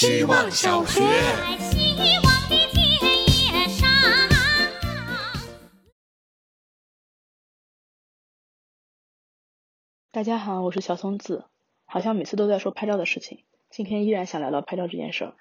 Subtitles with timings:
[0.00, 1.00] 希望小学。
[10.12, 11.46] 大家好，我是小松子。
[11.84, 15.34] 好像每次都在说拍照的事情，今天依然想聊聊拍照这件事儿。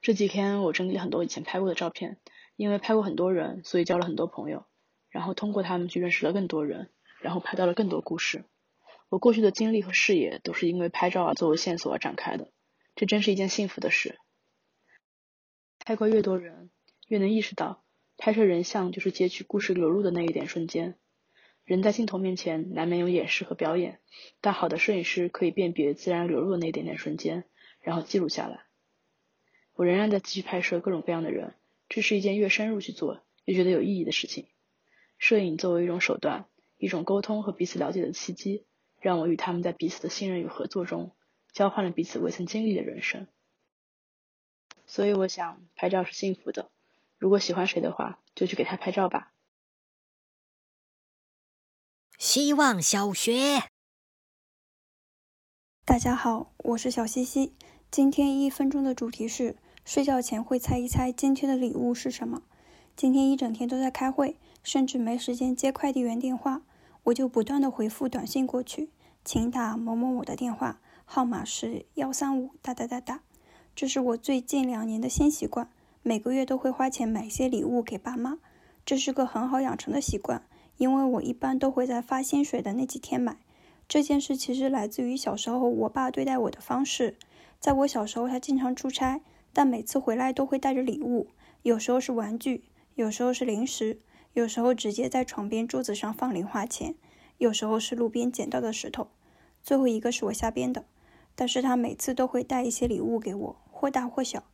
[0.00, 2.18] 这几天我整理了很多以前拍过的照片，
[2.56, 4.66] 因为拍过很多人，所以交了很多朋友，
[5.10, 6.90] 然后通过他们去认识了更多人，
[7.20, 8.44] 然后拍到了更多故事。
[9.10, 12.48] 我过去的经历和视野都是因为拍照啊作为线索而展开的，
[12.94, 14.18] 这真是一件幸福的事。
[15.80, 16.70] 拍过越多人，
[17.08, 17.84] 越能意识到
[18.16, 20.96] 拍摄人像就是截取故事流露的那一点瞬间。
[21.64, 24.00] 人在镜头面前难免有掩饰和表演，
[24.40, 27.44] 但好的摄影师可以辨别自然流露的那一点点瞬间，
[27.80, 28.64] 然后记录下来。
[29.72, 31.54] 我仍然在继续拍摄各种各样的人，
[31.88, 34.46] 这是一件越深入去做越觉得有意义的事情。
[35.18, 38.66] 摄影作为一种手段，一种沟通和彼此了解的契机，
[39.00, 41.16] 让我与他们在彼此的信任与合作中，
[41.54, 43.28] 交换了彼此未曾经历的人生。
[44.84, 46.70] 所以我想，拍照是幸福的。
[47.16, 49.32] 如果喜欢谁的话，就去给他拍照吧。
[52.18, 53.68] 希望小学，
[55.84, 57.54] 大家好，我是小西西。
[57.90, 62.42] 今天一分钟的主题是睡觉前会猜一猜今天的礼物是什么。
[62.96, 66.62] 今天一整天都在开会，甚至没时间接快递员电话，
[67.04, 68.90] 我就不断的回复短信过去，
[69.24, 73.20] 请打某某某的电话，号码是幺三五哒哒哒哒。
[73.76, 75.68] 这是我最近两年的新习惯，
[76.02, 78.38] 每个月都会花钱买一些礼物给爸妈，
[78.84, 80.44] 这是个很好养成的习惯，
[80.76, 83.36] 因为我一般都会在发薪水的那几天买。
[83.86, 87.16] 这件事其实来自于小时候我爸对待我的方式。
[87.60, 89.20] 在我小时候，他经常出差，
[89.52, 91.28] 但每次回来都会带着礼物，
[91.62, 93.98] 有时候是玩具，有时候是零食，
[94.32, 96.94] 有时候直接在床边桌子上放零花钱，
[97.38, 99.08] 有时候是路边捡到的石头，
[99.62, 100.84] 最后一个是我瞎编的。
[101.34, 104.44] 但是他每次都会带一些礼物给我，或大或小。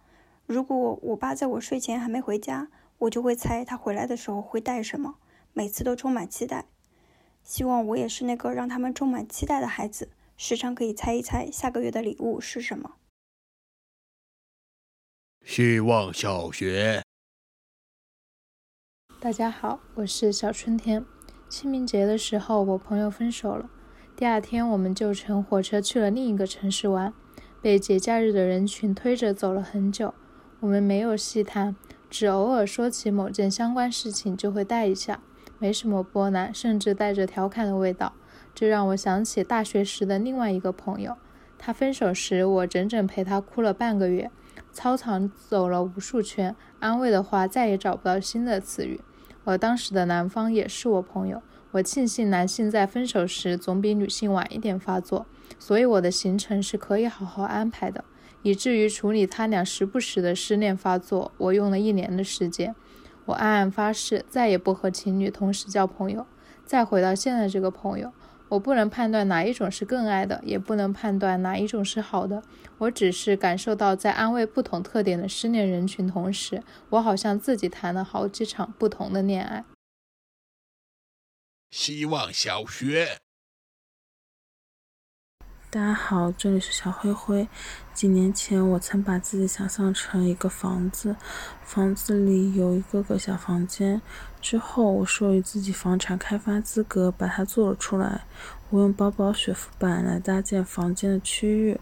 [0.46, 5.16] 如果我爸在我睡前还没回家，我就会猜他回来的时候会带什么，
[5.52, 6.66] 每次都充满期待。
[7.42, 12.96] 希望我也是那个让他们充满期待的孩子，时常可以猜一猜下个月的礼物是什么。
[15.44, 17.02] 希望小学，
[19.18, 21.04] 大家好，我是小春天。
[21.48, 23.70] 清明节的时候，我朋友分手了，
[24.20, 27.14] 第二天我们就乘火车去了另一个城市玩，
[27.62, 30.12] 被节假日的人群推着走了很久。
[30.60, 31.74] 我们没有细谈，
[32.10, 35.22] 只偶尔说起某件相关事情就会带一下，
[35.58, 38.12] 没什么波澜，甚至带着调侃的味道。
[38.54, 41.16] 这让我想起大学时的另外一个朋友，
[41.58, 44.30] 他分手时，我整整陪他哭了半个月。
[44.70, 49.00] 操场走了无数圈，安慰的话再也找不到新的词语。
[49.44, 51.42] 而当时的男方也是我朋友，
[51.72, 55.26] 我庆幸男性在分手时总比女性晚一点发作，
[55.58, 58.04] 所以我的行程是可以好好安排的，
[58.42, 62.74] 以至于处理他俩时不时的失恋发作，我用了一年的时间。
[63.26, 66.26] 我暗暗发誓，再也不和情侣同时交朋友。
[66.64, 68.12] 再回到现在这个朋友。
[68.48, 72.42] 我不能判断哪一种是更爱的，也不能判断哪一种是好的。
[72.78, 79.64] 我只是感受到，在安慰不同特点的失恋人群同时，我好像自己谈了好几场不同的恋爱。
[81.70, 83.20] 希望小学，
[85.70, 87.46] 大家好，这里是小灰灰。
[87.94, 91.14] 几年前，我曾把自己想象成一个房子，
[91.62, 94.02] 房子里有一个个小房间。
[94.40, 98.26] 之后，我授予自己房产开发资格，把它做了出来。
[98.70, 101.78] 我用薄薄雪肤板来搭建房间的区域，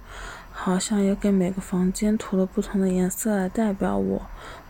[0.52, 4.26] 好像也给每个房间涂了不同的颜色来代表我。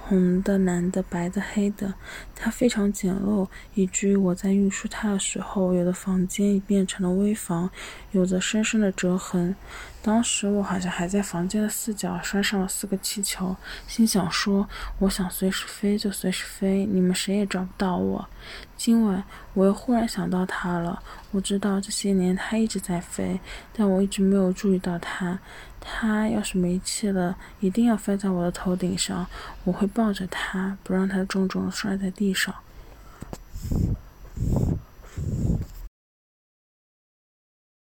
[0.08, 1.92] 红的、蓝的、白的、黑的，
[2.34, 7.70] 它非常简陋，以至于我在运输它的时候，有的房间已变成了危房，
[8.12, 9.54] 有着深深的折痕。
[10.00, 13.54] 当时我好像还在房间的四角拴上了四个气球，
[13.86, 14.66] 心想说
[15.00, 18.28] ：“我想随时飞就随时飞，你们谁也找不到我。”
[18.78, 19.24] 今晚
[19.54, 21.02] 我又忽然想到他了，
[21.32, 23.40] 我知道这些年他一直在飞，
[23.72, 25.40] 但我一直没有注意到他。
[25.80, 29.26] 他要是没气了，一定要飞在我的头顶上，
[29.64, 32.54] 我会抱着他，不让他重重的摔在地上。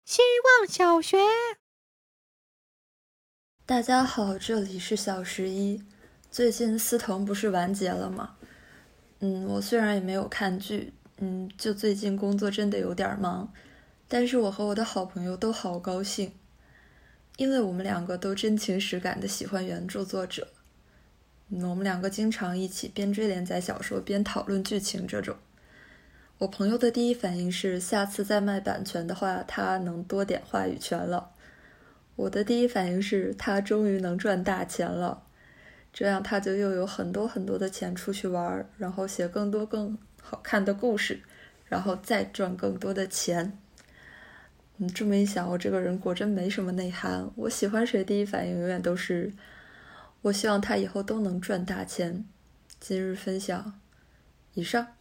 [0.04, 0.22] 希
[0.60, 1.18] 望小学，
[3.68, 5.84] 大家好，这里是小十一。
[6.32, 8.37] 最近思彤不是完结了吗？
[9.20, 13.52] 嗯，我虽然也没有看剧，嗯，就最近工作真的有点忙，
[14.08, 16.34] 但是我和我的好朋友都好高兴。
[17.38, 20.48] 因为我们两个都真情实感的喜欢原著作者，
[21.52, 25.06] 我们两个经常一起边追连载小说边讨论剧情。
[25.06, 25.36] 这种，
[26.40, 31.30] 我朋友的第一反应是，下次再卖版权的话，他能多点话语权了。
[32.16, 35.22] 我的第一反应是他终于能赚大钱了，
[35.98, 41.20] 这样他就又有很多很多的钱出去玩，然后写更多更好看的故事，
[41.66, 43.58] 然后再赚更多的钱。
[44.78, 47.28] 嗯，这么一想，我这个人果真没什么内涵。
[47.34, 49.34] 我喜欢谁，第一反应永远都是，
[50.22, 52.24] 我希望他以后都能赚大钱。
[52.80, 53.80] 今日分享，
[54.54, 54.97] 以上。